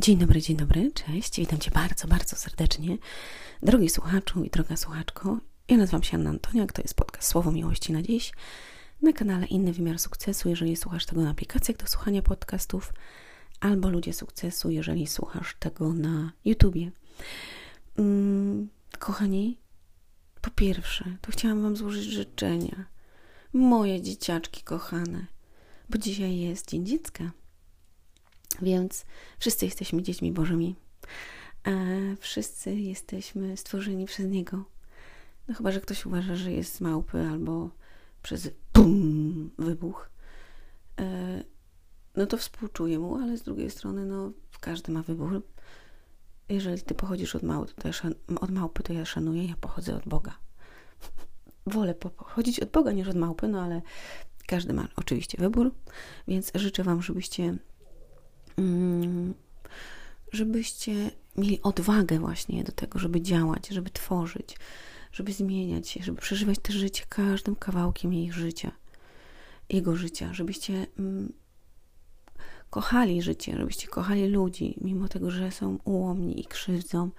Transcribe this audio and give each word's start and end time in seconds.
Dzień 0.00 0.16
dobry, 0.16 0.40
dzień 0.42 0.56
dobry, 0.56 0.90
cześć. 0.92 1.36
Witam 1.36 1.58
Cię 1.58 1.70
bardzo, 1.70 2.08
bardzo 2.08 2.36
serdecznie. 2.36 2.98
Drogi 3.62 3.88
słuchaczu 3.88 4.44
i 4.44 4.50
droga 4.50 4.76
słuchaczko, 4.76 5.38
ja 5.68 5.76
nazywam 5.76 6.02
się 6.02 6.16
Anna 6.16 6.30
Antoniak, 6.30 6.72
to 6.72 6.82
jest 6.82 6.94
podcast 6.94 7.28
Słowo 7.28 7.52
Miłości 7.52 7.92
na 7.92 8.02
dziś 8.02 8.32
na 9.02 9.12
kanale 9.12 9.46
Inny 9.46 9.72
Wymiar 9.72 9.98
Sukcesu, 9.98 10.48
jeżeli 10.48 10.76
słuchasz 10.76 11.06
tego 11.06 11.20
na 11.20 11.30
aplikacjach 11.30 11.76
do 11.76 11.86
słuchania 11.86 12.22
podcastów, 12.22 12.92
albo 13.60 13.90
Ludzie 13.90 14.12
Sukcesu, 14.12 14.70
jeżeli 14.70 15.06
słuchasz 15.06 15.56
tego 15.58 15.92
na 15.92 16.32
YouTubie. 16.44 16.90
Mm, 17.98 18.68
kochani, 18.98 19.58
po 20.40 20.50
pierwsze, 20.50 21.04
to 21.20 21.32
chciałam 21.32 21.62
Wam 21.62 21.76
złożyć 21.76 22.04
życzenia. 22.04 22.84
Moje 23.52 24.02
dzieciaczki 24.02 24.62
kochane, 24.62 25.26
bo 25.90 25.98
dzisiaj 25.98 26.38
jest 26.38 26.70
Dzień 26.70 26.86
Dziecka. 26.86 27.30
Więc 28.62 29.06
wszyscy 29.38 29.64
jesteśmy 29.64 30.02
dziećmi 30.02 30.32
Bożymi. 30.32 30.76
E, 31.66 32.16
wszyscy 32.16 32.74
jesteśmy 32.74 33.56
stworzeni 33.56 34.06
przez 34.06 34.26
Niego. 34.26 34.64
No 35.48 35.54
chyba, 35.54 35.72
że 35.72 35.80
ktoś 35.80 36.06
uważa, 36.06 36.36
że 36.36 36.52
jest 36.52 36.74
z 36.74 36.80
małpy 36.80 37.28
albo 37.30 37.70
przez 38.22 38.50
pum, 38.72 39.50
wybuch. 39.58 40.10
E, 41.00 41.44
no 42.16 42.26
to 42.26 42.36
współczuję 42.36 42.98
mu, 42.98 43.16
ale 43.16 43.36
z 43.36 43.42
drugiej 43.42 43.70
strony, 43.70 44.06
no 44.06 44.32
każdy 44.60 44.92
ma 44.92 45.02
wybór. 45.02 45.42
Jeżeli 46.48 46.82
ty 46.82 46.94
pochodzisz 46.94 47.34
od 47.36 47.42
małpy, 47.42 47.72
to 47.74 47.88
ja, 47.88 47.94
od 48.40 48.50
małpy, 48.50 48.82
to 48.82 48.92
ja 48.92 49.04
szanuję, 49.04 49.46
ja 49.46 49.54
pochodzę 49.60 49.96
od 49.96 50.08
Boga. 50.08 50.38
Wolę 51.66 51.94
pochodzić 51.94 52.60
od 52.60 52.70
Boga 52.70 52.92
niż 52.92 53.08
od 53.08 53.16
małpy, 53.16 53.48
no 53.48 53.62
ale 53.62 53.82
każdy 54.46 54.72
ma 54.72 54.88
oczywiście 54.96 55.38
wybór, 55.38 55.74
więc 56.28 56.52
życzę 56.54 56.84
Wam, 56.84 57.02
żebyście 57.02 57.56
żebyście 60.32 61.10
mieli 61.36 61.62
odwagę 61.62 62.18
właśnie 62.18 62.64
do 62.64 62.72
tego, 62.72 62.98
żeby 62.98 63.20
działać, 63.20 63.68
żeby 63.68 63.90
tworzyć, 63.90 64.56
żeby 65.12 65.32
zmieniać 65.32 65.88
się, 65.88 66.02
żeby 66.02 66.20
przeżywać 66.20 66.58
to 66.62 66.72
życie 66.72 67.04
każdym 67.08 67.56
kawałkiem 67.56 68.12
jej 68.12 68.32
życia, 68.32 68.72
jego 69.68 69.96
życia, 69.96 70.34
żebyście 70.34 70.86
mm, 70.98 71.32
kochali 72.70 73.22
życie, 73.22 73.56
żebyście 73.56 73.88
kochali 73.88 74.26
ludzi, 74.26 74.74
mimo 74.80 75.08
tego, 75.08 75.30
że 75.30 75.50
są 75.50 75.78
ułomni 75.84 76.40
i 76.40 76.44
krzywdzą. 76.44 77.10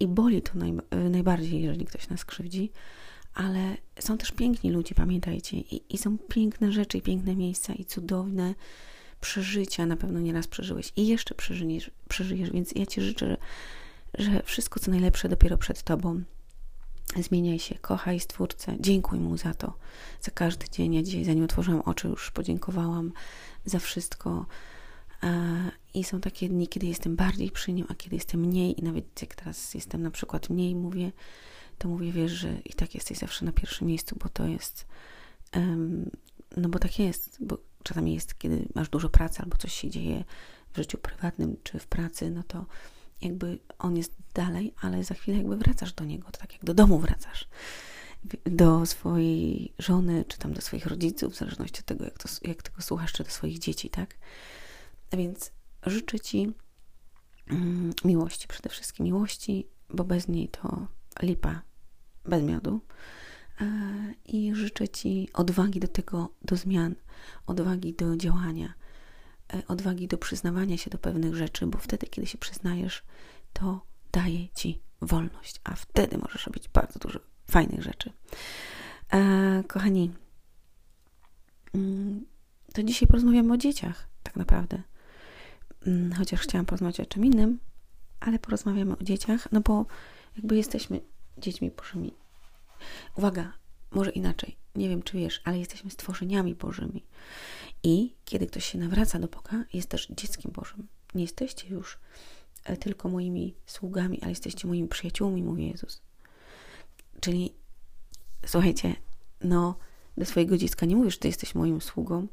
I 0.00 0.06
boli 0.06 0.42
to 0.42 0.58
naj, 0.58 0.74
najbardziej, 1.10 1.62
jeżeli 1.62 1.84
ktoś 1.84 2.08
nas 2.08 2.24
krzywdzi, 2.24 2.70
ale 3.34 3.76
są 3.98 4.18
też 4.18 4.32
piękni 4.32 4.70
ludzie, 4.70 4.94
pamiętajcie, 4.94 5.56
i, 5.56 5.94
i 5.94 5.98
są 5.98 6.18
piękne 6.18 6.72
rzeczy, 6.72 6.98
i 6.98 7.02
piękne 7.02 7.36
miejsca, 7.36 7.74
i 7.74 7.84
cudowne 7.84 8.54
przeżycia 9.22 9.86
na 9.86 9.96
pewno 9.96 10.20
nieraz 10.20 10.46
przeżyłeś 10.46 10.92
i 10.96 11.06
jeszcze 11.06 11.34
przeżyjesz, 11.34 11.90
przeżyjesz 12.08 12.50
więc 12.50 12.72
ja 12.76 12.86
Ci 12.86 13.00
życzę, 13.00 13.36
że, 14.14 14.42
wszystko 14.44 14.80
co 14.80 14.90
najlepsze 14.90 15.28
dopiero 15.28 15.58
przed 15.58 15.82
Tobą. 15.82 16.22
Zmieniaj 17.16 17.58
się, 17.58 17.74
kochaj 17.74 18.20
Stwórcę, 18.20 18.76
dziękuj 18.80 19.18
Mu 19.20 19.36
za 19.36 19.54
to, 19.54 19.78
za 20.20 20.30
każdy 20.30 20.68
dzień. 20.68 20.94
Ja 20.94 21.02
dzisiaj, 21.02 21.24
zanim 21.24 21.44
otworzyłam 21.44 21.80
oczy, 21.80 22.08
już 22.08 22.30
podziękowałam 22.30 23.12
za 23.64 23.78
wszystko. 23.78 24.46
I 25.94 26.04
są 26.04 26.20
takie 26.20 26.48
dni, 26.48 26.68
kiedy 26.68 26.86
jestem 26.86 27.16
bardziej 27.16 27.50
przy 27.50 27.72
Nim, 27.72 27.86
a 27.88 27.94
kiedy 27.94 28.16
jestem 28.16 28.40
mniej 28.40 28.80
i 28.80 28.82
nawet 28.82 29.22
jak 29.22 29.34
teraz 29.34 29.74
jestem 29.74 30.02
na 30.02 30.10
przykład 30.10 30.50
mniej, 30.50 30.74
mówię, 30.74 31.12
to 31.78 31.88
mówię, 31.88 32.12
wiesz, 32.12 32.32
że 32.32 32.60
i 32.64 32.72
tak 32.72 32.94
jesteś 32.94 33.18
zawsze 33.18 33.44
na 33.44 33.52
pierwszym 33.52 33.86
miejscu, 33.88 34.16
bo 34.22 34.28
to 34.28 34.46
jest, 34.46 34.86
no 36.56 36.68
bo 36.68 36.78
tak 36.78 36.98
jest, 36.98 37.36
bo 37.40 37.58
czasami 37.82 38.14
jest, 38.14 38.38
kiedy 38.38 38.68
masz 38.74 38.88
dużo 38.88 39.08
pracy 39.08 39.42
albo 39.42 39.56
coś 39.56 39.72
się 39.72 39.90
dzieje 39.90 40.24
w 40.72 40.76
życiu 40.76 40.98
prywatnym 40.98 41.56
czy 41.62 41.78
w 41.78 41.86
pracy, 41.86 42.30
no 42.30 42.42
to 42.42 42.66
jakby 43.22 43.58
on 43.78 43.96
jest 43.96 44.12
dalej, 44.34 44.74
ale 44.80 45.04
za 45.04 45.14
chwilę 45.14 45.38
jakby 45.38 45.56
wracasz 45.56 45.92
do 45.92 46.04
niego, 46.04 46.30
to 46.30 46.38
tak 46.38 46.52
jak 46.52 46.64
do 46.64 46.74
domu 46.74 46.98
wracasz. 46.98 47.48
Do 48.44 48.86
swojej 48.86 49.72
żony, 49.78 50.24
czy 50.28 50.38
tam 50.38 50.52
do 50.52 50.60
swoich 50.60 50.86
rodziców, 50.86 51.32
w 51.32 51.36
zależności 51.36 51.80
od 51.80 51.86
tego, 51.86 52.04
jak, 52.04 52.18
to, 52.18 52.28
jak 52.42 52.62
tego 52.62 52.82
słuchasz, 52.82 53.12
czy 53.12 53.24
do 53.24 53.30
swoich 53.30 53.58
dzieci, 53.58 53.90
tak? 53.90 54.14
A 55.10 55.16
więc 55.16 55.50
życzę 55.86 56.20
Ci 56.20 56.52
mm, 57.50 57.92
miłości, 58.04 58.48
przede 58.48 58.68
wszystkim 58.68 59.06
miłości, 59.06 59.66
bo 59.90 60.04
bez 60.04 60.28
niej 60.28 60.48
to 60.48 60.86
lipa 61.22 61.62
bez 62.24 62.42
miodu. 62.42 62.80
E, 63.62 64.14
I 64.24 64.54
życzę 64.54 64.88
Ci 64.88 65.28
odwagi 65.34 65.80
do 65.80 65.88
tego, 65.88 66.28
do 66.42 66.56
zmian, 66.56 66.94
odwagi 67.46 67.94
do 67.94 68.16
działania, 68.16 68.74
e, 69.54 69.62
odwagi 69.68 70.08
do 70.08 70.18
przyznawania 70.18 70.76
się 70.76 70.90
do 70.90 70.98
pewnych 70.98 71.34
rzeczy, 71.34 71.66
bo 71.66 71.78
wtedy, 71.78 72.06
kiedy 72.06 72.26
się 72.26 72.38
przyznajesz, 72.38 73.02
to 73.52 73.86
daje 74.12 74.48
Ci 74.48 74.82
wolność, 75.02 75.60
a 75.64 75.74
wtedy 75.74 76.18
możesz 76.18 76.46
robić 76.46 76.68
bardzo 76.68 76.98
dużo 76.98 77.20
fajnych 77.50 77.82
rzeczy. 77.82 78.12
E, 79.12 79.64
kochani, 79.68 80.10
mm, 81.74 82.26
to 82.72 82.82
dzisiaj 82.82 83.08
porozmawiamy 83.08 83.52
o 83.52 83.56
dzieciach, 83.56 84.08
tak 84.22 84.36
naprawdę. 84.36 84.82
Mm, 85.86 86.12
chociaż 86.12 86.40
chciałam 86.40 86.66
porozmawiać 86.66 87.00
o 87.00 87.06
czym 87.06 87.24
innym, 87.24 87.58
ale 88.20 88.38
porozmawiamy 88.38 88.98
o 88.98 89.02
dzieciach, 89.02 89.52
no 89.52 89.60
bo 89.60 89.86
jakby 90.36 90.56
jesteśmy 90.56 91.00
dziećmi 91.38 91.70
Bożymi. 91.70 92.21
Uwaga, 93.16 93.52
może 93.90 94.10
inaczej, 94.10 94.56
nie 94.74 94.88
wiem 94.88 95.02
czy 95.02 95.16
wiesz, 95.16 95.40
ale 95.44 95.58
jesteśmy 95.58 95.90
stworzeniami 95.90 96.54
Bożymi. 96.54 97.04
I 97.82 98.14
kiedy 98.24 98.46
ktoś 98.46 98.64
się 98.64 98.78
nawraca 98.78 99.18
do 99.18 99.28
Boga, 99.28 99.64
jest 99.72 99.88
też 99.88 100.08
dzieckiem 100.10 100.52
Bożym. 100.52 100.88
Nie 101.14 101.22
jesteście 101.22 101.68
już 101.68 101.98
e, 102.64 102.76
tylko 102.76 103.08
moimi 103.08 103.54
sługami, 103.66 104.18
ale 104.22 104.30
jesteście 104.30 104.68
moimi 104.68 104.88
przyjaciółmi, 104.88 105.42
mówi 105.42 105.68
Jezus. 105.68 106.02
Czyli 107.20 107.52
słuchajcie, 108.46 108.96
no 109.44 109.78
do 110.16 110.24
swojego 110.24 110.58
dziecka 110.58 110.86
nie 110.86 110.96
mówisz, 110.96 111.18
ty 111.18 111.28
jesteś 111.28 111.54
moim 111.54 111.80
sługą, 111.80 112.26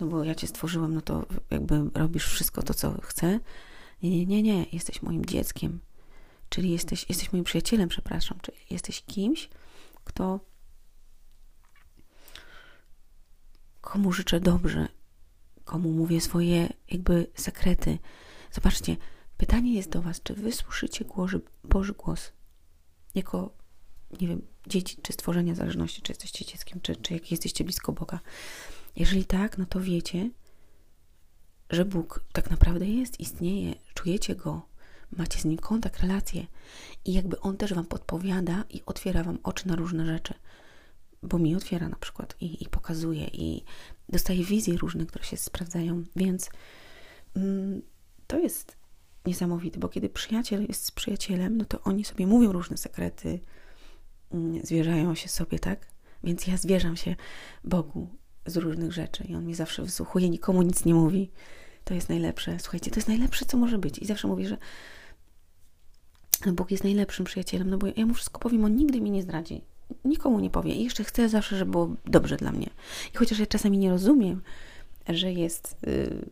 no 0.00 0.06
bo 0.06 0.24
ja 0.24 0.34
cię 0.34 0.46
stworzyłem, 0.46 0.94
no 0.94 1.00
to 1.00 1.26
jakby 1.50 1.90
robisz 1.94 2.26
wszystko 2.26 2.62
to, 2.62 2.74
co 2.74 3.00
chcę. 3.02 3.40
Nie, 4.02 4.10
nie, 4.10 4.26
nie, 4.26 4.42
nie, 4.42 4.66
jesteś 4.72 5.02
moim 5.02 5.26
dzieckiem. 5.26 5.80
Czyli 6.48 6.70
jesteś, 6.70 7.06
jesteś 7.08 7.32
moim 7.32 7.44
przyjacielem, 7.44 7.88
przepraszam, 7.88 8.38
czyli 8.42 8.58
jesteś 8.70 9.02
kimś, 9.02 9.48
kto 10.04 10.40
komu 13.80 14.12
życzę 14.12 14.40
dobrze, 14.40 14.88
komu 15.64 15.92
mówię 15.92 16.20
swoje 16.20 16.68
jakby 16.90 17.26
sekrety. 17.34 17.98
Zobaczcie, 18.52 18.96
pytanie 19.36 19.74
jest 19.74 19.90
do 19.90 20.02
Was, 20.02 20.22
czy 20.22 20.34
wy 20.34 20.52
słyszycie 20.52 21.04
Boży, 21.04 21.40
Boży 21.64 21.92
głos 21.92 22.32
jako, 23.14 23.52
nie 24.20 24.28
wiem, 24.28 24.42
dzieci 24.66 24.96
czy 25.02 25.12
stworzenia 25.12 25.54
zależności, 25.54 26.02
czy 26.02 26.12
jesteście 26.12 26.44
dzieckiem, 26.44 26.80
czy, 26.80 26.96
czy 26.96 27.14
jak 27.14 27.30
jesteście 27.30 27.64
blisko 27.64 27.92
Boga. 27.92 28.20
Jeżeli 28.96 29.24
tak, 29.24 29.58
no 29.58 29.66
to 29.66 29.80
wiecie, 29.80 30.30
że 31.70 31.84
Bóg 31.84 32.24
tak 32.32 32.50
naprawdę 32.50 32.86
jest, 32.86 33.20
istnieje, 33.20 33.74
czujecie 33.94 34.34
Go, 34.34 34.69
macie 35.16 35.40
z 35.40 35.44
Nim 35.44 35.58
kontakt, 35.58 36.00
relację 36.00 36.46
i 37.04 37.12
jakby 37.12 37.40
On 37.40 37.56
też 37.56 37.74
Wam 37.74 37.86
podpowiada 37.86 38.64
i 38.70 38.82
otwiera 38.86 39.24
Wam 39.24 39.38
oczy 39.42 39.68
na 39.68 39.76
różne 39.76 40.06
rzeczy 40.06 40.34
bo 41.22 41.38
mi 41.38 41.54
otwiera 41.54 41.88
na 41.88 41.96
przykład 41.96 42.36
i, 42.40 42.64
i 42.64 42.68
pokazuje 42.68 43.26
i 43.26 43.64
dostaje 44.08 44.44
wizje 44.44 44.76
różne, 44.76 45.06
które 45.06 45.24
się 45.24 45.36
sprawdzają, 45.36 46.04
więc 46.16 46.50
mm, 47.36 47.82
to 48.26 48.38
jest 48.38 48.76
niesamowite, 49.26 49.78
bo 49.78 49.88
kiedy 49.88 50.08
przyjaciel 50.08 50.66
jest 50.68 50.84
z 50.84 50.90
przyjacielem, 50.90 51.56
no 51.56 51.64
to 51.64 51.80
oni 51.82 52.04
sobie 52.04 52.26
mówią 52.26 52.52
różne 52.52 52.76
sekrety, 52.76 53.40
mm, 54.32 54.66
zwierzają 54.66 55.14
się 55.14 55.28
sobie, 55.28 55.58
tak? 55.58 55.86
Więc 56.24 56.46
ja 56.46 56.56
zwierzam 56.56 56.96
się 56.96 57.16
Bogu 57.64 58.08
z 58.46 58.56
różnych 58.56 58.92
rzeczy 58.92 59.24
i 59.24 59.34
On 59.34 59.46
mi 59.46 59.54
zawsze 59.54 59.82
wysłuchuje, 59.82 60.30
nikomu 60.30 60.62
nic 60.62 60.84
nie 60.84 60.94
mówi. 60.94 61.30
To 61.84 61.94
jest 61.94 62.08
najlepsze. 62.08 62.58
Słuchajcie, 62.58 62.90
to 62.90 62.96
jest 62.96 63.08
najlepsze, 63.08 63.44
co 63.44 63.56
może 63.56 63.78
być. 63.78 63.98
I 63.98 64.06
zawsze 64.06 64.28
mówię, 64.28 64.48
że 64.48 64.58
Bóg 66.46 66.70
jest 66.70 66.84
najlepszym 66.84 67.24
przyjacielem, 67.24 67.70
no 67.70 67.78
bo 67.78 67.86
ja 67.96 68.06
mu 68.06 68.14
wszystko 68.14 68.38
powiem, 68.38 68.64
On 68.64 68.76
nigdy 68.76 69.00
mi 69.00 69.10
nie 69.10 69.22
zdradzi 69.22 69.62
nikomu 70.04 70.40
nie 70.40 70.50
powie. 70.50 70.74
I 70.74 70.84
jeszcze 70.84 71.04
chcę 71.04 71.28
zawsze, 71.28 71.56
żeby 71.56 71.70
było 71.70 71.94
dobrze 72.04 72.36
dla 72.36 72.52
mnie. 72.52 72.70
I 73.14 73.16
chociaż 73.16 73.38
ja 73.38 73.46
czasami 73.46 73.78
nie 73.78 73.90
rozumiem, 73.90 74.42
że 75.08 75.32
jest 75.32 75.76
yy, 75.86 76.30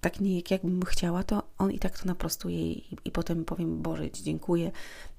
tak 0.00 0.20
nie 0.20 0.36
jak 0.36 0.50
jakbym 0.50 0.84
chciała, 0.84 1.22
to 1.22 1.42
on 1.58 1.70
i 1.70 1.78
tak 1.78 1.98
to 1.98 2.06
naprostuje 2.06 2.72
i, 2.72 2.96
i 3.04 3.10
potem 3.10 3.44
powiem, 3.44 3.82
Boże, 3.82 4.10
Ci 4.10 4.22
dziękuję, 4.24 4.72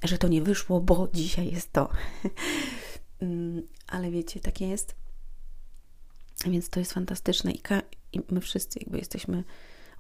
że 0.04 0.18
to 0.18 0.28
nie 0.28 0.42
wyszło, 0.42 0.82
bo 0.82 1.08
dzisiaj 1.14 1.52
jest 1.52 1.74
to. 1.74 1.90
Mm, 3.22 3.68
ale 3.88 4.12
wiecie, 4.12 4.40
tak 4.40 4.62
jest. 4.62 4.96
Więc 6.46 6.70
to 6.70 6.80
jest 6.80 6.94
fantastyczne 6.94 7.52
I, 7.52 7.62
i 8.14 8.22
my 8.30 8.42
wszyscy 8.42 8.80
jakby 8.80 8.98
jesteśmy 8.98 9.44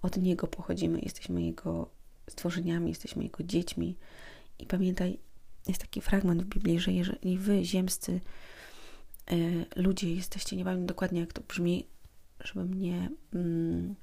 od 0.01 0.17
Niego 0.17 0.47
pochodzimy, 0.47 0.99
jesteśmy 0.99 1.43
Jego 1.43 1.89
stworzeniami, 2.29 2.89
jesteśmy 2.89 3.23
Jego 3.23 3.43
dziećmi. 3.43 3.95
I 4.59 4.65
pamiętaj, 4.65 5.19
jest 5.67 5.81
taki 5.81 6.01
fragment 6.01 6.43
w 6.43 6.45
Biblii, 6.45 6.79
że 6.79 6.91
jeżeli 6.91 7.37
wy, 7.37 7.65
ziemscy 7.65 8.21
y, 9.31 9.65
ludzie, 9.75 10.13
jesteście, 10.13 10.55
nie 10.55 10.63
wiem 10.63 10.85
dokładnie 10.85 11.19
jak 11.19 11.33
to 11.33 11.41
brzmi, 11.41 11.87
żebym 12.43 12.73
nie, 12.73 13.09
mm, 13.33 13.95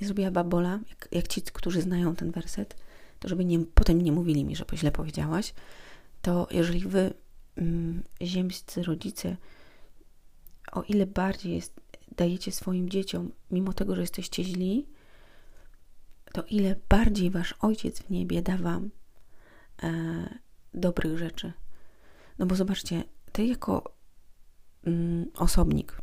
nie 0.00 0.06
zrobiła 0.06 0.30
babola, 0.30 0.80
jak, 0.88 1.08
jak 1.12 1.28
ci, 1.28 1.42
którzy 1.42 1.82
znają 1.82 2.16
ten 2.16 2.30
werset, 2.30 2.76
to 3.20 3.28
żeby 3.28 3.44
nie, 3.44 3.58
potem 3.74 4.02
nie 4.02 4.12
mówili 4.12 4.44
mi, 4.44 4.56
że 4.56 4.64
źle 4.74 4.92
powiedziałaś, 4.92 5.54
to 6.22 6.48
jeżeli 6.50 6.80
wy, 6.80 7.14
mm, 7.56 8.02
ziemscy 8.22 8.82
rodzice, 8.82 9.36
o 10.72 10.82
ile 10.82 11.06
bardziej 11.06 11.54
jest, 11.54 11.80
dajecie 12.16 12.52
swoim 12.52 12.88
dzieciom, 12.88 13.32
mimo 13.50 13.72
tego, 13.72 13.94
że 13.94 14.00
jesteście 14.00 14.44
źli, 14.44 14.86
to 16.34 16.42
ile 16.42 16.76
bardziej 16.88 17.30
wasz 17.30 17.54
ojciec 17.60 18.02
w 18.02 18.10
niebie 18.10 18.42
da 18.42 18.56
wam 18.56 18.90
e, 19.82 20.38
dobrych 20.74 21.18
rzeczy. 21.18 21.52
No 22.38 22.46
bo 22.46 22.54
zobaczcie, 22.54 23.04
ty 23.32 23.46
jako 23.46 23.94
mm, 24.86 25.26
osobnik, 25.34 26.02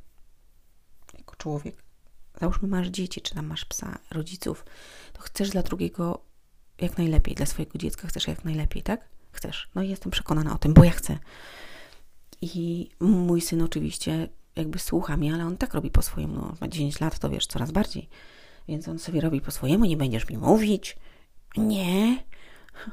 jako 1.18 1.36
człowiek, 1.36 1.84
załóżmy 2.40 2.68
masz 2.68 2.88
dzieci, 2.88 3.22
czy 3.22 3.34
tam 3.36 3.46
masz 3.46 3.66
psa, 3.66 4.00
rodziców, 4.12 4.66
to 5.14 5.22
chcesz 5.22 5.50
dla 5.50 5.64
drugiego 5.64 6.22
jak 6.78 6.98
najlepiej, 6.98 7.36
dla 7.36 7.46
swojego 7.46 7.80
dziecka 7.80 8.08
chcesz 8.08 8.28
jak 8.28 8.46
najlepiej, 8.46 8.84
tak? 8.84 9.10
Chcesz. 9.32 9.70
No 9.76 9.82
i 9.82 9.90
jestem 9.90 10.12
przekonana 10.12 10.56
o 10.56 10.58
tym, 10.58 10.74
bo 10.74 10.84
ja 10.84 10.92
chcę. 10.92 11.18
I 12.42 12.90
mój 13.00 13.42
syn 13.42 13.62
oczywiście 13.62 14.30
jakby 14.56 14.80
słucha 14.80 15.18
mnie, 15.18 15.34
ale 15.34 15.46
on 15.46 15.58
tak 15.58 15.74
robi 15.74 15.92
po 15.92 16.02
swojemu. 16.02 16.36
No, 16.36 16.56
ma 16.62 16.68
9 16.68 17.00
lat, 17.00 17.20
to 17.20 17.30
wiesz, 17.30 17.48
coraz 17.48 17.72
bardziej. 17.72 18.10
Więc 18.72 18.88
on 18.88 19.00
sobie 19.00 19.22
robi 19.22 19.42
po 19.42 19.52
swojemu, 19.52 19.86
nie 19.86 19.98
będziesz 19.98 20.30
mi 20.30 20.38
mówić. 20.38 20.98
Nie. 21.58 22.24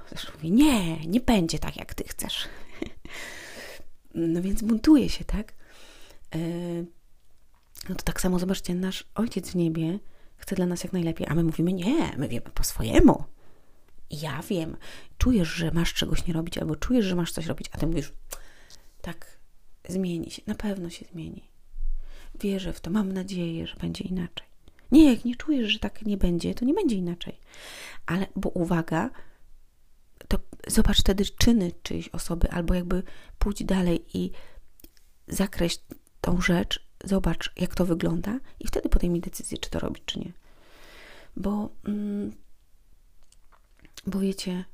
Zresztą 0.08 0.32
mówi, 0.34 0.52
nie, 0.52 1.06
nie 1.06 1.20
będzie 1.20 1.58
tak, 1.58 1.76
jak 1.76 1.94
ty 1.94 2.04
chcesz. 2.04 2.38
No 4.14 4.42
więc 4.42 4.62
buntuje 4.62 5.08
się, 5.08 5.24
tak? 5.24 5.54
E, 6.34 6.38
no 7.88 7.94
to 7.94 8.02
tak 8.04 8.20
samo 8.20 8.38
zobaczcie, 8.38 8.74
nasz 8.74 9.04
ojciec 9.14 9.50
w 9.50 9.56
niebie 9.56 9.98
chce 10.36 10.56
dla 10.56 10.66
nas 10.66 10.84
jak 10.84 10.92
najlepiej, 10.92 11.26
a 11.30 11.34
my 11.34 11.44
mówimy 11.44 11.72
nie, 11.72 12.16
my 12.16 12.28
wiemy 12.28 12.50
po 12.54 12.64
swojemu. 12.64 13.24
Ja 14.10 14.42
wiem, 14.42 14.76
czujesz, 15.18 15.48
że 15.48 15.70
masz 15.70 15.94
czegoś 15.94 16.26
nie 16.26 16.34
robić, 16.34 16.58
albo 16.58 16.76
czujesz, 16.76 17.06
że 17.06 17.14
masz 17.14 17.32
coś 17.32 17.46
robić, 17.46 17.68
a 17.72 17.78
ty 17.78 17.86
mówisz, 17.86 18.12
tak, 19.00 19.38
zmieni 19.88 20.30
się, 20.30 20.42
na 20.46 20.54
pewno 20.54 20.90
się 20.90 21.06
zmieni. 21.12 21.42
Wierzę 22.40 22.72
w 22.72 22.80
to, 22.80 22.90
mam 22.90 23.12
nadzieję, 23.12 23.66
że 23.66 23.76
będzie 23.76 24.04
inaczej. 24.04 24.46
Nie, 24.92 25.14
jak 25.14 25.24
nie 25.24 25.36
czujesz, 25.36 25.72
że 25.72 25.78
tak 25.78 26.02
nie 26.02 26.16
będzie, 26.16 26.54
to 26.54 26.64
nie 26.64 26.74
będzie 26.74 26.96
inaczej. 26.96 27.40
Ale, 28.06 28.26
bo 28.36 28.48
uwaga, 28.48 29.10
to 30.28 30.38
zobacz 30.66 31.00
wtedy 31.00 31.24
czyny 31.24 31.72
czyjejś 31.82 32.08
osoby, 32.08 32.50
albo 32.50 32.74
jakby 32.74 33.02
pójdź 33.38 33.64
dalej 33.64 34.04
i 34.18 34.30
zakreśl 35.28 35.78
tą 36.20 36.40
rzecz, 36.40 36.88
zobacz, 37.04 37.52
jak 37.56 37.74
to 37.74 37.86
wygląda, 37.86 38.40
i 38.60 38.66
wtedy 38.66 38.88
podejmij 38.88 39.20
decyzję, 39.20 39.58
czy 39.58 39.70
to 39.70 39.78
robić, 39.78 40.02
czy 40.06 40.18
nie. 40.18 40.32
Bo, 41.36 41.70
mm, 41.84 42.32
bo 44.06 44.20
wiecie, 44.20 44.64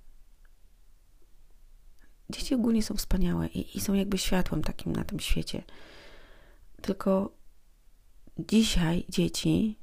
dzieci 2.31 2.55
ogólnie 2.55 2.83
są 2.83 2.97
wspaniałe 2.97 3.47
i, 3.47 3.77
i 3.77 3.81
są 3.81 3.95
jakby 3.95 4.19
światłem 4.19 4.63
takim 4.63 4.93
na 4.93 5.05
tym 5.05 5.21
świecie. 5.21 5.63
Tylko 6.83 7.33
dzisiaj 8.39 9.05
dzieci, 9.09 9.79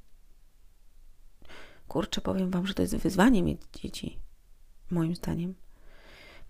kurczę, 1.91 2.21
powiem 2.21 2.49
Wam, 2.49 2.67
że 2.67 2.73
to 2.73 2.81
jest 2.81 2.95
wyzwanie 2.95 3.43
mieć 3.43 3.61
dzieci, 3.73 4.19
moim 4.91 5.15
zdaniem. 5.15 5.55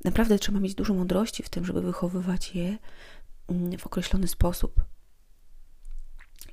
Naprawdę 0.03 0.39
trzeba 0.39 0.59
mieć 0.59 0.75
dużo 0.75 0.93
mądrości 0.93 1.43
w 1.43 1.49
tym, 1.49 1.65
żeby 1.65 1.81
wychowywać 1.81 2.55
je 2.55 2.77
mm, 3.47 3.77
w 3.77 3.85
określony 3.85 4.27
sposób. 4.27 4.81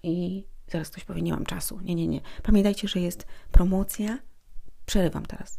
I 0.02 0.44
zaraz 0.68 0.90
ktoś 0.90 1.04
powie, 1.04 1.22
nie 1.22 1.32
mam 1.32 1.46
czasu. 1.46 1.80
Nie, 1.80 1.94
nie, 1.94 2.06
nie. 2.06 2.20
Pamiętajcie, 2.42 2.88
że 2.88 3.00
jest 3.00 3.26
promocja. 3.52 4.18
Przerywam 4.86 5.26
teraz 5.26 5.58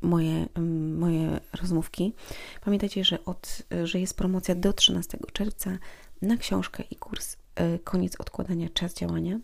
moje, 0.00 0.46
mm, 0.54 0.98
moje 0.98 1.40
rozmówki. 1.60 2.14
Pamiętajcie, 2.60 3.04
że, 3.04 3.24
od, 3.24 3.62
że 3.84 4.00
jest 4.00 4.16
promocja 4.16 4.54
do 4.54 4.72
13 4.72 5.18
czerwca 5.32 5.78
na 6.22 6.36
książkę 6.36 6.82
i 6.90 6.96
kurs 6.96 7.36
e, 7.54 7.78
Koniec 7.78 8.20
odkładania, 8.20 8.68
czas 8.68 8.94
działania. 8.94 9.40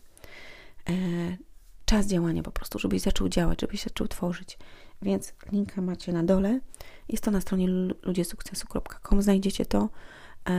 E, 1.87 1.91
czas 1.91 2.07
działania 2.07 2.43
po 2.43 2.51
prostu, 2.51 2.79
żebyś 2.79 3.03
zaczął 3.03 3.29
działać, 3.29 3.61
żebyś 3.61 3.83
zaczął 3.83 4.09
tworzyć. 4.09 4.59
Więc 5.03 5.33
linka 5.53 5.81
macie 5.81 6.13
na 6.13 6.23
dole. 6.23 6.61
Jest 7.09 7.25
to 7.25 7.31
na 7.31 7.41
stronie 7.41 7.69
ludziesukcesu.com. 8.03 9.23
Znajdziecie 9.23 9.67
to 9.67 9.89
e, 10.49 10.53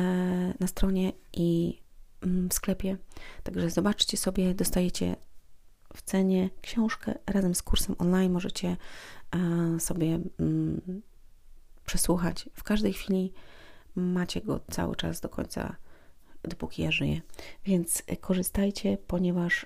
na 0.59 0.68
stronie 0.68 1.13
i 1.33 1.81
mm, 2.21 2.50
w 2.50 2.53
sklepie. 2.53 2.97
Także 3.44 3.69
zobaczcie 3.69 4.18
sobie, 4.18 4.53
dostajecie 4.53 5.15
w 5.95 6.01
cenie 6.01 6.50
książkę 6.62 7.13
razem 7.25 7.56
z 7.56 7.62
kursem 7.62 7.95
online. 8.00 8.31
Możecie 8.31 8.77
sobie 9.79 10.19
mm, 10.39 11.01
przesłuchać. 11.85 12.50
W 12.53 12.63
każdej 12.63 12.94
chwili 12.94 13.33
macie 13.95 14.41
go 14.41 14.59
cały 14.71 14.95
czas 14.95 15.21
do 15.21 15.29
końca, 15.29 15.75
dopóki 16.44 16.81
ja 16.81 16.91
żyję. 16.91 17.21
Więc 17.65 18.03
korzystajcie, 18.21 18.97
ponieważ 19.07 19.65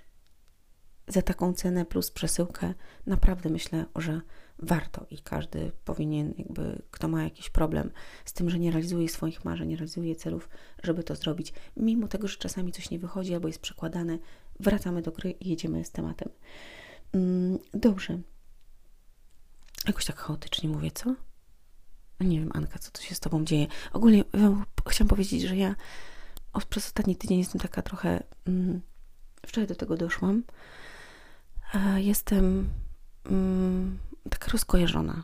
za 1.12 1.22
taką 1.22 1.54
cenę 1.54 1.86
plus 1.86 2.12
przesyłkę 2.12 2.74
naprawdę 3.06 3.50
myślę, 3.50 3.86
że 3.96 4.22
warto 4.60 5.06
i 5.10 5.18
każdy 5.18 5.72
powinien, 5.86 6.34
jakby 6.38 6.82
kto 6.92 7.08
ma 7.08 7.24
jakiś 7.24 7.50
problem 7.50 7.92
z 8.26 8.34
tym, 8.34 8.50
że 8.50 8.60
nie 8.60 8.72
realizuje 8.72 9.10
swoich 9.10 9.46
marzeń, 9.46 9.70
nie 9.70 9.76
realizuje 9.76 10.16
celów, 10.16 10.50
żeby 10.84 11.04
to 11.04 11.16
zrobić. 11.16 11.54
Mimo 11.78 12.08
tego, 12.08 12.28
że 12.28 12.38
czasami 12.38 12.72
coś 12.72 12.90
nie 12.90 13.00
wychodzi 13.00 13.34
albo 13.34 13.48
jest 13.48 13.62
przekładane, 13.62 14.18
wracamy 14.60 15.02
do 15.02 15.12
gry 15.12 15.32
i 15.32 15.50
jedziemy 15.50 15.86
z 15.86 15.92
tematem. 15.92 16.30
Mm, 17.14 17.60
dobrze. 17.74 18.20
Jakoś 19.88 20.06
tak 20.06 20.18
chaotycznie 20.18 20.70
mówię, 20.70 20.92
co? 20.92 21.16
Nie 22.20 22.40
wiem, 22.40 22.50
Anka, 22.54 22.80
co 22.80 22.92
to 22.92 23.02
się 23.02 23.16
z 23.16 23.20
tobą 23.20 23.46
dzieje. 23.46 23.68
Ogólnie 23.94 24.24
chciałam 24.90 25.10
powiedzieć, 25.10 25.42
że 25.42 25.58
ja 25.58 25.76
przez 26.70 26.86
ostatni 26.86 27.16
tydzień 27.16 27.40
jestem 27.40 27.62
taka 27.62 27.82
trochę. 27.82 28.24
Mm, 28.48 28.82
wczoraj 29.46 29.68
do 29.68 29.76
tego 29.76 29.98
doszłam. 29.98 30.44
Jestem 31.96 32.70
mm, 33.26 34.00
taka 34.30 34.52
rozkojarzona. 34.52 35.24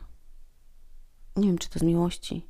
Nie 1.36 1.48
wiem, 1.48 1.58
czy 1.58 1.70
to 1.70 1.80
z 1.80 1.84
miłości, 1.84 2.48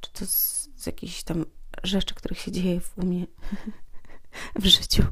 czy 0.00 0.12
to 0.12 0.26
z, 0.26 0.68
z 0.76 0.86
jakichś 0.86 1.22
tam 1.22 1.46
rzeczy, 1.82 2.14
których 2.14 2.38
się 2.38 2.52
dzieje 2.52 2.80
w 2.80 2.98
umie 2.98 3.26
w 4.62 4.66
życiu. 4.66 5.02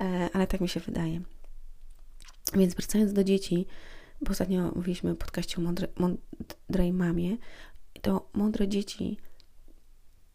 E, 0.00 0.28
ale 0.32 0.46
tak 0.46 0.60
mi 0.60 0.68
się 0.68 0.80
wydaje. 0.80 1.20
Więc 2.54 2.74
wracając 2.74 3.12
do 3.12 3.24
dzieci, 3.24 3.66
bo 4.20 4.30
ostatnio 4.30 4.72
mówiliśmy 4.76 5.14
w 5.14 5.18
podcaście 5.18 5.56
o 5.56 5.60
mądre, 5.60 5.88
mądrej 5.96 6.92
mamie, 6.92 7.36
to 8.02 8.30
mądre 8.32 8.68
dzieci 8.68 9.16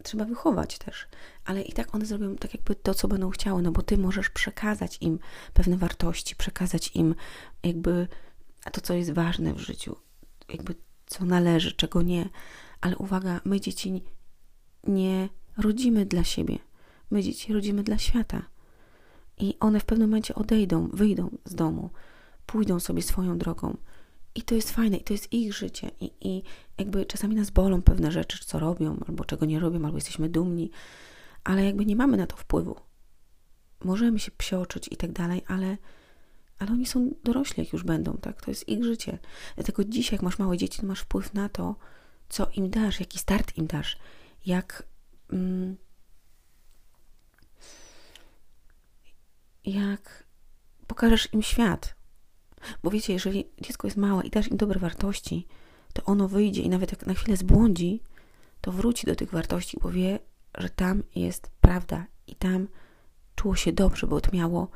trzeba 0.05 0.25
wychować 0.25 0.77
też, 0.77 1.07
ale 1.45 1.61
i 1.61 1.73
tak 1.73 1.95
one 1.95 2.05
zrobią 2.05 2.35
tak 2.35 2.53
jakby 2.53 2.75
to, 2.75 2.93
co 2.93 3.07
będą 3.07 3.29
chciały, 3.29 3.61
no 3.61 3.71
bo 3.71 3.81
ty 3.81 3.97
możesz 3.97 4.29
przekazać 4.29 4.97
im 5.01 5.19
pewne 5.53 5.77
wartości, 5.77 6.35
przekazać 6.35 6.91
im 6.95 7.15
jakby 7.63 8.07
to, 8.71 8.81
co 8.81 8.93
jest 8.93 9.11
ważne 9.11 9.53
w 9.53 9.59
życiu, 9.59 9.95
jakby 10.49 10.75
co 11.05 11.25
należy, 11.25 11.71
czego 11.71 12.01
nie. 12.01 12.29
Ale 12.81 12.97
uwaga, 12.97 13.41
my 13.45 13.61
dzieci 13.61 14.03
nie 14.87 15.29
rodzimy 15.57 16.05
dla 16.05 16.23
siebie. 16.23 16.59
My 17.11 17.23
dzieci 17.23 17.53
rodzimy 17.53 17.83
dla 17.83 17.97
świata. 17.97 18.41
I 19.37 19.57
one 19.59 19.79
w 19.79 19.85
pewnym 19.85 20.09
momencie 20.09 20.35
odejdą, 20.35 20.89
wyjdą 20.93 21.37
z 21.45 21.55
domu 21.55 21.89
pójdą 22.45 22.79
sobie 22.79 23.01
swoją 23.01 23.37
drogą. 23.37 23.77
I 24.35 24.41
to 24.41 24.55
jest 24.55 24.71
fajne, 24.71 24.97
i 24.97 25.03
to 25.03 25.13
jest 25.13 25.33
ich 25.33 25.53
życie. 25.53 25.91
I, 25.99 26.11
I 26.21 26.43
jakby 26.77 27.05
czasami 27.05 27.35
nas 27.35 27.49
bolą 27.49 27.81
pewne 27.81 28.11
rzeczy, 28.11 28.45
co 28.45 28.59
robią, 28.59 28.99
albo 29.07 29.25
czego 29.25 29.45
nie 29.45 29.59
robią, 29.59 29.85
albo 29.85 29.97
jesteśmy 29.97 30.29
dumni, 30.29 30.71
ale 31.43 31.65
jakby 31.65 31.85
nie 31.85 31.95
mamy 31.95 32.17
na 32.17 32.27
to 32.27 32.35
wpływu. 32.37 32.75
Możemy 33.83 34.19
się 34.19 34.31
psioczyć 34.31 34.87
i 34.91 34.97
tak 34.97 35.11
dalej, 35.11 35.41
ale, 35.47 35.77
ale 36.59 36.71
oni 36.71 36.85
są 36.85 37.11
dorośli, 37.23 37.63
jak 37.63 37.73
już 37.73 37.83
będą, 37.83 38.17
tak? 38.17 38.41
To 38.41 38.51
jest 38.51 38.69
ich 38.69 38.83
życie. 38.83 39.19
Dlatego 39.55 39.83
dzisiaj, 39.83 40.15
jak 40.15 40.21
masz 40.21 40.39
małe 40.39 40.57
dzieci, 40.57 40.81
to 40.81 40.87
masz 40.87 41.01
wpływ 41.01 41.33
na 41.33 41.49
to, 41.49 41.75
co 42.29 42.47
im 42.55 42.69
dasz, 42.69 42.99
jaki 42.99 43.19
start 43.19 43.57
im 43.57 43.67
dasz, 43.67 43.97
jak. 44.45 44.83
Mm, 45.31 45.77
jak 49.65 50.23
pokażesz 50.87 51.33
im 51.33 51.41
świat, 51.41 51.94
bo 52.83 52.91
wiecie, 52.91 53.13
jeżeli 53.13 53.45
dziecko 53.61 53.87
jest 53.87 53.97
małe 53.97 54.23
i 54.23 54.29
dasz 54.29 54.47
im 54.47 54.57
dobre 54.57 54.79
wartości, 54.79 55.47
to 55.93 56.03
ono 56.03 56.27
wyjdzie 56.27 56.61
i 56.61 56.69
nawet 56.69 56.91
jak 56.91 57.05
na 57.05 57.13
chwilę 57.13 57.37
zbłądzi, 57.37 58.01
to 58.61 58.71
wróci 58.71 59.07
do 59.07 59.15
tych 59.15 59.31
wartości, 59.31 59.77
bo 59.81 59.89
wie, 59.89 60.19
że 60.57 60.69
tam 60.69 61.03
jest 61.15 61.49
prawda 61.61 62.05
i 62.27 62.35
tam 62.35 62.67
czuło 63.35 63.55
się 63.55 63.73
dobrze, 63.73 64.07
bo 64.07 64.21
to 64.21 64.31
miało 64.33 64.67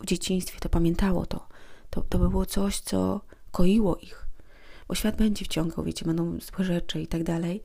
w 0.00 0.06
dzieciństwie, 0.06 0.60
to 0.60 0.68
pamiętało 0.68 1.26
to. 1.26 1.48
To, 1.90 2.02
to 2.02 2.18
było 2.18 2.46
coś, 2.46 2.80
co 2.80 3.20
koiło 3.50 3.96
ich. 3.96 4.26
Bo 4.88 4.94
świat 4.94 5.16
będzie 5.16 5.44
wciągał, 5.44 5.84
wiecie, 5.84 6.06
będą 6.06 6.38
złe 6.40 6.64
rzeczy 6.64 7.00
i 7.00 7.06
tak 7.06 7.24
dalej, 7.24 7.62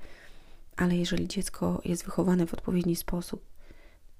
ale 0.77 0.95
jeżeli 0.95 1.27
dziecko 1.27 1.81
jest 1.86 2.05
wychowane 2.05 2.45
w 2.45 2.53
odpowiedni 2.53 2.95
sposób, 2.95 3.45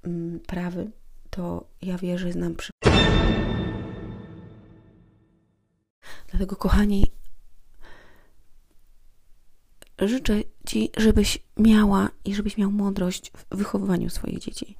mm, 0.03 0.39
prawy, 0.39 0.91
to 1.29 1.67
ja 1.81 1.97
wierzę, 1.97 2.31
znam 2.31 2.55
przy 2.55 2.71
Dlatego, 6.33 6.55
kochani, 6.55 7.11
życzę 9.99 10.41
Ci, 10.67 10.89
żebyś 10.97 11.39
miała 11.57 12.09
i 12.25 12.35
żebyś 12.35 12.57
miał 12.57 12.71
mądrość 12.71 13.31
w 13.31 13.55
wychowywaniu 13.57 14.09
swoich 14.09 14.39
dzieci, 14.39 14.77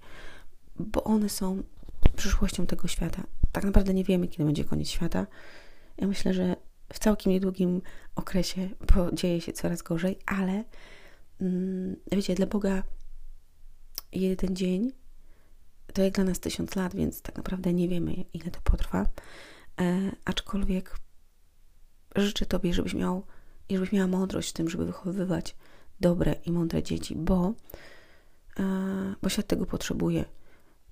bo 0.76 1.04
one 1.04 1.30
są 1.30 1.64
przyszłością 2.16 2.66
tego 2.66 2.88
świata. 2.88 3.24
Tak 3.52 3.64
naprawdę 3.64 3.94
nie 3.94 4.04
wiemy, 4.04 4.28
kiedy 4.28 4.46
będzie 4.46 4.66
koniec 4.66 4.90
świata. 4.90 5.28
Ja 5.98 6.08
myślę, 6.08 6.34
że 6.34 6.56
w 6.94 7.00
całkiem 7.00 7.34
niedługim 7.34 7.82
okresie, 8.16 8.70
bo 8.94 9.12
dzieje 9.12 9.42
się 9.42 9.54
coraz 9.54 9.82
gorzej, 9.82 10.20
ale 10.26 10.64
mm, 11.42 11.96
wiecie, 12.12 12.36
dla 12.36 12.46
Boga 12.46 12.84
jeden 14.12 14.56
dzień 14.56 14.92
to 15.94 16.02
jak 16.02 16.14
dla 16.14 16.24
nas 16.24 16.40
tysiąc 16.40 16.76
lat, 16.76 16.96
więc 16.96 17.22
tak 17.22 17.38
naprawdę 17.38 17.74
nie 17.74 17.90
wiemy, 17.90 18.14
ile 18.34 18.52
to 18.52 18.60
potrwa. 18.64 19.06
E, 19.82 20.12
aczkolwiek 20.26 21.03
życzę 22.16 22.46
Tobie, 22.46 22.74
żebyś 22.74 22.94
miał 22.94 23.26
i 23.70 23.76
żebyś 23.76 23.92
miała 23.92 24.08
mądrość 24.08 24.50
w 24.50 24.54
tym, 24.54 24.70
żeby 24.70 24.86
wychowywać 24.86 25.56
dobre 26.00 26.36
i 26.46 26.52
mądre 26.52 26.84
dzieci, 26.84 27.16
bo, 27.16 27.54
e, 28.60 28.64
bo 29.22 29.30
świat 29.30 29.48
tego 29.48 29.66
potrzebuje. 29.66 30.26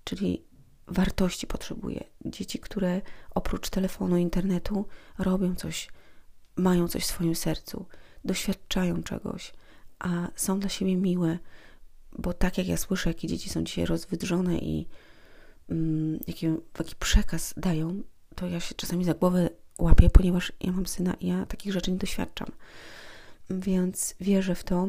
Czyli 0.03 0.43
wartości 0.87 1.47
potrzebuje. 1.47 2.03
Dzieci, 2.25 2.59
które 2.59 3.01
oprócz 3.35 3.69
telefonu, 3.69 4.17
internetu 4.17 4.85
robią 5.17 5.55
coś, 5.55 5.89
mają 6.55 6.87
coś 6.87 7.03
w 7.03 7.05
swoim 7.05 7.35
sercu, 7.35 7.85
doświadczają 8.25 9.03
czegoś, 9.03 9.53
a 9.99 10.27
są 10.35 10.59
dla 10.59 10.69
siebie 10.69 10.95
miłe, 10.95 11.37
bo 12.19 12.33
tak 12.33 12.57
jak 12.57 12.67
ja 12.67 12.77
słyszę, 12.77 13.09
jakie 13.09 13.27
dzieci 13.27 13.49
są 13.49 13.63
dzisiaj 13.63 13.85
rozwydrzone 13.85 14.57
i 14.57 14.87
mm, 15.69 16.19
jaki, 16.27 16.45
jaki 16.79 16.95
przekaz 16.95 17.53
dają, 17.57 18.03
to 18.35 18.47
ja 18.47 18.59
się 18.59 18.75
czasami 18.75 19.05
za 19.05 19.13
głowę 19.13 19.49
łapię, 19.81 20.09
ponieważ 20.09 20.53
ja 20.61 20.71
mam 20.71 20.87
syna 20.87 21.13
i 21.13 21.27
ja 21.27 21.45
takich 21.45 21.73
rzeczy 21.73 21.91
nie 21.91 21.97
doświadczam. 21.97 22.47
Więc 23.49 24.15
wierzę 24.19 24.55
w 24.55 24.63
to, 24.63 24.87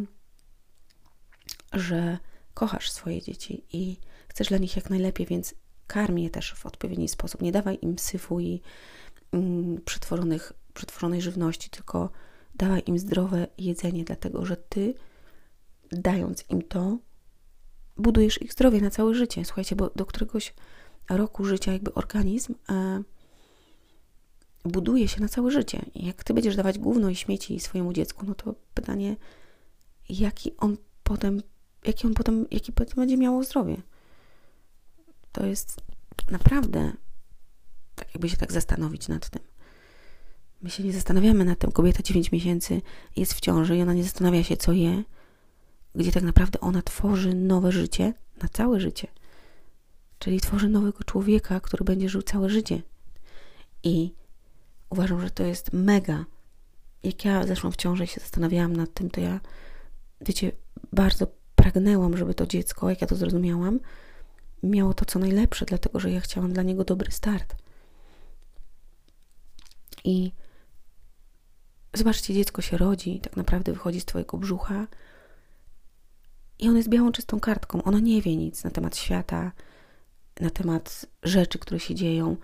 że 1.73 2.19
kochasz 2.55 2.91
swoje 2.91 3.23
dzieci 3.23 3.65
i 3.73 3.97
chcesz 4.29 4.49
dla 4.49 4.59
nich 4.59 4.77
jak 4.77 4.91
najlepiej, 4.91 5.27
więc 5.27 5.55
karm 5.87 6.19
je 6.19 6.31
też 6.31 6.55
w 6.55 6.67
odpowiedni 6.67 7.09
sposób. 7.09 7.43
Nie 7.43 7.53
dawaj 7.53 7.79
im 7.83 7.99
syfu 7.99 8.41
i 8.41 8.61
mm, 9.33 9.81
przetworzonych, 9.85 10.53
przetworzonej 10.75 11.23
żywności, 11.23 11.71
tylko 11.71 12.11
dawaj 12.55 12.83
im 12.87 12.99
zdrowe 12.99 13.47
jedzenie, 13.59 14.05
dlatego 14.05 14.47
że 14.47 14.57
ty, 14.57 14.95
dając 15.93 16.45
im 16.51 16.63
to, 16.63 16.99
budujesz 17.97 18.43
ich 18.43 18.53
zdrowie 18.53 18.81
na 18.81 18.91
całe 18.91 19.15
życie. 19.15 19.45
Słuchajcie, 19.45 19.77
bo 19.77 19.91
do 19.97 20.07
któregoś 20.07 20.55
roku 21.11 21.45
życia 21.45 21.73
jakby 21.73 21.95
organizm 21.95 22.55
e, 22.69 23.03
buduje 24.65 25.09
się 25.09 25.21
na 25.21 25.29
całe 25.29 25.51
życie. 25.51 25.85
Jak 25.95 26.25
ty 26.25 26.35
będziesz 26.35 26.57
dawać 26.57 26.79
gówno 26.79 27.11
i 27.11 27.17
śmieci 27.17 27.61
swojemu 27.61 27.93
dziecku, 27.93 28.27
no 28.27 28.35
to 28.35 28.55
pytanie, 28.75 29.17
jaki 30.09 30.57
on 30.57 30.77
potem, 31.03 31.43
jaki 31.87 32.07
on 32.07 32.15
potem, 32.15 32.47
jaki 32.51 32.73
potem 32.73 32.95
będzie 32.97 33.17
miało 33.17 33.45
zdrowie. 33.45 33.77
To 35.33 35.47
jest 35.47 35.81
naprawdę, 36.31 36.93
tak 37.95 38.15
jakby 38.15 38.29
się 38.29 38.37
tak 38.37 38.53
zastanowić 38.53 39.09
nad 39.09 39.31
tym. 39.31 39.43
My 40.63 40.71
się 40.71 40.83
nie 40.83 40.93
zastanawiamy 40.93 41.45
nad 41.45 41.59
tym. 41.59 41.73
Kobieta 41.73 42.03
9 42.03 42.33
miesięcy 42.33 42.83
jest 43.17 43.35
w 43.35 43.41
ciąży 43.41 43.77
i 43.77 43.83
ona 43.83 43.95
nie 43.95 44.03
zastanawia 44.03 44.45
się, 44.45 44.57
co 44.57 44.73
je, 44.73 45.05
gdzie 45.95 46.13
tak 46.13 46.23
naprawdę 46.23 46.61
ona 46.61 46.83
tworzy 46.83 47.35
nowe 47.35 47.73
życie 47.73 48.15
na 48.43 48.49
całe 48.49 48.81
życie. 48.81 49.09
Czyli 50.19 50.41
tworzy 50.41 50.69
nowego 50.69 51.05
człowieka, 51.05 51.61
który 51.61 51.85
będzie 51.85 52.09
żył 52.09 52.23
całe 52.23 52.51
życie. 52.51 52.83
I 53.83 54.15
uważam, 54.93 55.21
że 55.21 55.31
to 55.31 55.43
jest 55.43 55.73
mega. 55.73 56.25
Jak 57.03 57.25
ja 57.25 57.47
zeszłam 57.47 57.73
w 57.73 57.77
ciążę 57.77 58.05
i 58.05 58.07
się 58.07 58.21
zastanawiałam 58.21 58.77
nad 58.77 58.95
tym, 58.95 59.11
to 59.11 59.21
ja, 59.21 59.41
wiecie, 60.21 60.53
bardzo 60.93 61.27
pragnęłam, 61.57 62.17
żeby 62.17 62.35
to 62.35 62.47
dziecko, 62.47 62.91
jak 62.91 63.01
ja 63.01 63.07
to 63.07 63.17
zrozumiałam, 63.17 63.81
miało 64.63 64.95
to 64.95 65.05
co 65.05 65.19
najlepsze, 65.19 65.67
dlatego 65.67 66.01
że 66.01 66.11
ja 66.11 66.21
chciałam 66.21 66.53
dla 66.53 66.63
niego 66.63 66.85
dobry 66.85 67.11
start. 67.11 67.57
I 70.05 70.33
zobaczcie, 71.95 72.35
dziecko 72.35 72.63
się 72.63 72.77
rodzi, 72.77 73.21
tak 73.21 73.37
naprawdę 73.37 73.73
wychodzi 73.73 74.01
z 74.01 74.05
Twojego 74.05 74.39
brzucha 74.39 74.87
i 76.59 76.69
on 76.69 76.77
jest 76.77 76.89
białą, 76.89 77.13
czystą 77.13 77.41
kartką. 77.41 77.83
Ona 77.83 78.01
nie 78.01 78.23
wie 78.23 78.37
nic 78.37 78.65
na 78.65 78.71
temat 78.71 78.97
świata, 78.97 79.53
na 80.41 80.51
temat 80.51 81.07
rzeczy, 81.23 81.59
które 81.59 81.81
się 81.81 81.95
dzieją, 81.95 82.37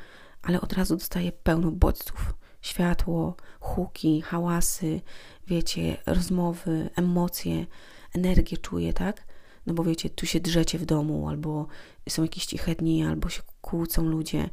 ale 0.43 0.61
od 0.61 0.73
razu 0.73 0.97
dostaje 0.97 1.33
pełno 1.33 1.71
bodźców. 1.71 2.38
Światło, 2.61 3.37
huki, 3.61 4.23
hałasy, 4.23 5.01
wiecie, 5.47 5.97
rozmowy, 6.07 6.91
emocje, 6.97 7.67
energię 8.15 8.57
czuje, 8.57 8.93
tak? 8.93 9.27
No 9.67 9.75
bo 9.75 9.85
wiecie, 9.85 10.11
tu 10.11 10.27
się 10.27 10.41
drzecie 10.41 10.79
w 10.79 10.85
domu, 10.85 11.29
albo 11.29 11.67
są 12.09 12.23
jakieś 12.23 12.47
ciche 12.47 12.75
dni, 12.75 13.05
albo 13.05 13.29
się 13.29 13.43
kłócą 13.61 14.03
ludzie. 14.03 14.51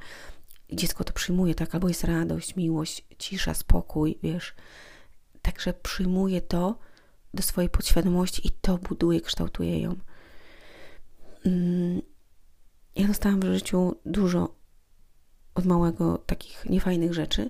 dziecko 0.72 1.04
to 1.04 1.14
przyjmuje, 1.14 1.56
tak? 1.56 1.76
Albo 1.76 1.88
jest 1.88 2.04
radość, 2.04 2.56
miłość, 2.56 3.06
cisza, 3.18 3.54
spokój, 3.54 4.20
wiesz. 4.24 4.56
Także 5.42 5.74
przyjmuje 5.74 6.42
to 6.42 6.80
do 7.34 7.44
swojej 7.44 7.70
podświadomości 7.70 8.48
i 8.48 8.52
to 8.52 8.78
buduje, 8.78 9.22
kształtuje 9.22 9.80
ją. 9.82 9.96
Mm, 11.46 12.02
ja 12.96 13.08
dostałam 13.08 13.40
w 13.40 13.44
życiu 13.44 13.96
dużo 14.06 14.56
od 15.56 15.66
małego 15.66 16.18
takich 16.18 16.66
niefajnych 16.66 17.14
rzeczy, 17.14 17.50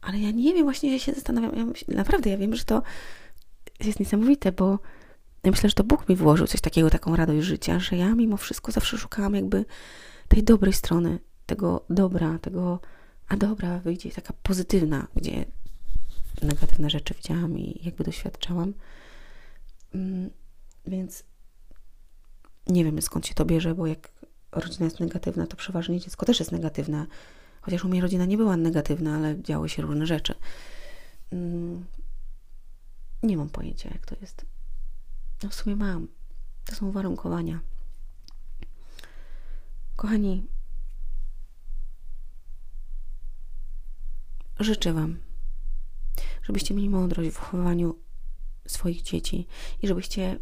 ale 0.00 0.18
ja 0.18 0.30
nie 0.30 0.54
wiem, 0.54 0.64
właśnie 0.64 0.92
ja 0.92 0.98
się 0.98 1.12
zastanawiam, 1.12 1.56
ja 1.56 1.64
myślę, 1.64 1.94
naprawdę 1.94 2.30
ja 2.30 2.38
wiem, 2.38 2.56
że 2.56 2.64
to 2.64 2.82
jest 3.80 4.00
niesamowite, 4.00 4.52
bo 4.52 4.78
ja 5.44 5.50
myślę, 5.50 5.68
że 5.68 5.74
to 5.74 5.84
Bóg 5.84 6.08
mi 6.08 6.16
włożył 6.16 6.46
coś 6.46 6.60
takiego, 6.60 6.90
taką 6.90 7.16
radość 7.16 7.46
życia, 7.46 7.78
że 7.78 7.96
ja 7.96 8.14
mimo 8.14 8.36
wszystko 8.36 8.72
zawsze 8.72 8.98
szukałam 8.98 9.34
jakby 9.34 9.64
tej 10.28 10.42
dobrej 10.42 10.72
strony, 10.72 11.18
tego 11.46 11.84
dobra, 11.90 12.38
tego, 12.38 12.80
a 13.28 13.36
dobra 13.36 13.78
wyjdzie 13.78 14.10
taka 14.10 14.34
pozytywna, 14.42 15.06
gdzie 15.16 15.44
negatywne 16.42 16.90
rzeczy 16.90 17.14
widziałam 17.14 17.58
i 17.58 17.80
jakby 17.82 18.04
doświadczałam. 18.04 18.74
Mm, 19.94 20.30
więc 20.86 21.24
nie 22.66 22.84
wiem 22.84 23.02
skąd 23.02 23.26
się 23.26 23.34
to 23.34 23.44
bierze, 23.44 23.74
bo 23.74 23.86
jak 23.86 24.12
rodzina 24.52 24.84
jest 24.84 25.00
negatywna, 25.00 25.46
to 25.46 25.56
przeważnie 25.56 26.00
dziecko 26.00 26.26
też 26.26 26.38
jest 26.38 26.52
negatywne. 26.52 27.06
Chociaż 27.60 27.84
u 27.84 27.88
mnie 27.88 28.00
rodzina 28.00 28.24
nie 28.24 28.36
była 28.36 28.56
negatywna, 28.56 29.16
ale 29.16 29.42
działy 29.42 29.68
się 29.68 29.82
różne 29.82 30.06
rzeczy. 30.06 30.34
Mm, 31.30 31.84
nie 33.22 33.36
mam 33.36 33.48
pojęcia, 33.48 33.90
jak 33.92 34.06
to 34.06 34.16
jest. 34.20 34.46
No 35.42 35.48
w 35.48 35.54
sumie 35.54 35.76
mam. 35.76 36.08
To 36.64 36.74
są 36.74 36.86
uwarunkowania. 36.86 37.60
Kochani, 39.96 40.46
życzę 44.60 44.92
Wam, 44.92 45.18
żebyście 46.42 46.74
mieli 46.74 46.90
mądrość 46.90 47.30
w 47.30 47.32
wychowywaniu 47.32 47.98
swoich 48.66 49.02
dzieci 49.02 49.46
i 49.82 49.88
żebyście 49.88 50.38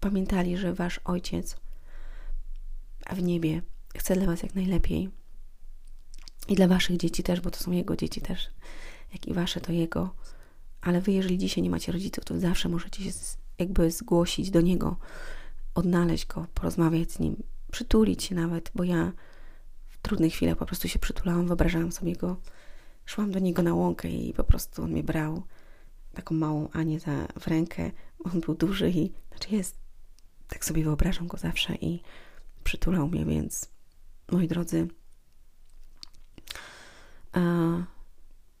pamiętali, 0.00 0.56
że 0.56 0.74
Wasz 0.74 1.00
Ojciec 1.04 1.56
w 3.12 3.22
niebie 3.22 3.62
chce 3.96 4.14
dla 4.14 4.26
Was 4.26 4.42
jak 4.42 4.54
najlepiej 4.54 5.10
i 6.48 6.54
dla 6.54 6.68
Waszych 6.68 6.96
dzieci 6.96 7.22
też, 7.22 7.40
bo 7.40 7.50
to 7.50 7.58
są 7.58 7.72
Jego 7.72 7.96
dzieci 7.96 8.20
też, 8.20 8.50
jak 9.12 9.26
i 9.26 9.34
Wasze 9.34 9.60
to 9.60 9.72
Jego. 9.72 10.14
Ale 10.80 11.00
Wy, 11.00 11.12
jeżeli 11.12 11.38
dzisiaj 11.38 11.62
nie 11.62 11.70
macie 11.70 11.92
rodziców, 11.92 12.24
to 12.24 12.40
zawsze 12.40 12.68
możecie 12.68 13.04
się 13.04 13.10
jakby 13.58 13.90
zgłosić 13.90 14.50
do 14.50 14.60
Niego, 14.60 14.96
odnaleźć 15.74 16.26
Go, 16.26 16.46
porozmawiać 16.54 17.12
z 17.12 17.18
Nim, 17.18 17.42
przytulić 17.70 18.22
się 18.22 18.34
nawet, 18.34 18.70
bo 18.74 18.84
ja 18.84 19.12
w 19.88 19.98
trudnych 19.98 20.32
chwilach 20.32 20.56
po 20.56 20.66
prostu 20.66 20.88
się 20.88 20.98
przytulałam, 20.98 21.46
wyobrażałam 21.46 21.92
sobie 21.92 22.16
Go, 22.16 22.36
szłam 23.04 23.30
do 23.30 23.38
Niego 23.38 23.62
na 23.62 23.74
łąkę 23.74 24.08
i 24.08 24.32
po 24.32 24.44
prostu 24.44 24.82
On 24.82 24.90
mnie 24.90 25.02
brał, 25.02 25.42
taką 26.14 26.34
małą 26.34 26.68
Anię 26.72 27.00
za, 27.00 27.26
w 27.40 27.46
rękę, 27.46 27.90
on 28.24 28.40
był 28.40 28.54
duży 28.54 28.90
i, 28.90 29.12
znaczy 29.30 29.54
jest, 29.54 29.78
tak 30.48 30.64
sobie 30.64 30.84
wyobrażam 30.84 31.26
Go 31.26 31.36
zawsze 31.36 31.74
i 31.74 32.02
przytulał 32.64 33.08
mnie, 33.08 33.24
więc 33.24 33.70
moi 34.32 34.48
drodzy, 34.48 34.88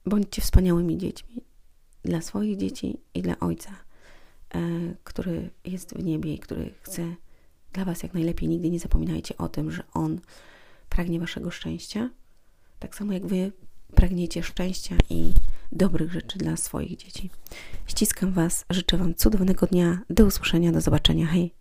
bądźcie 0.06 0.42
wspaniałymi 0.42 0.98
dziećmi 0.98 1.42
dla 2.02 2.20
swoich 2.20 2.56
dzieci 2.56 3.00
i 3.14 3.22
dla 3.22 3.38
Ojca, 3.40 3.70
e, 4.54 4.60
który 5.04 5.50
jest 5.64 5.94
w 5.94 6.04
niebie 6.04 6.34
i 6.34 6.38
który 6.38 6.74
chce 6.82 7.14
dla 7.72 7.84
Was 7.84 8.02
jak 8.02 8.14
najlepiej. 8.14 8.48
Nigdy 8.48 8.70
nie 8.70 8.80
zapominajcie 8.80 9.36
o 9.36 9.48
tym, 9.48 9.70
że 9.70 9.82
On 9.94 10.20
pragnie 10.88 11.20
Waszego 11.20 11.50
szczęścia, 11.50 12.10
tak 12.78 12.94
samo 12.94 13.12
jak 13.12 13.26
Wy 13.26 13.52
pragniecie 13.94 14.42
szczęścia 14.42 14.96
i 15.10 15.32
dobrych 15.72 16.12
rzeczy 16.12 16.38
dla 16.38 16.56
swoich 16.56 16.96
dzieci. 16.96 17.30
Ściskam 17.86 18.32
Was, 18.32 18.64
życzę 18.70 18.96
Wam 18.96 19.14
cudownego 19.14 19.66
dnia, 19.66 19.98
do 20.10 20.24
usłyszenia, 20.24 20.72
do 20.72 20.80
zobaczenia, 20.80 21.26
hej! 21.26 21.54